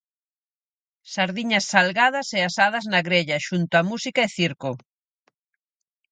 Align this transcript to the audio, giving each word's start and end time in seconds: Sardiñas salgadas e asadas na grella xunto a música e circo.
Sardiñas 1.13 1.65
salgadas 1.73 2.27
e 2.37 2.39
asadas 2.49 2.85
na 2.91 2.99
grella 3.07 3.37
xunto 3.47 3.73
a 3.81 3.87
música 3.91 4.21
e 4.23 4.33
circo. 4.37 4.71